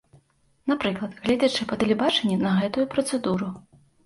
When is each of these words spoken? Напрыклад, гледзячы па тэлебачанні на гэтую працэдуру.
Напрыклад, 0.71 1.13
гледзячы 1.25 1.67
па 1.73 1.77
тэлебачанні 1.83 2.39
на 2.47 2.55
гэтую 2.63 2.89
працэдуру. 2.97 3.53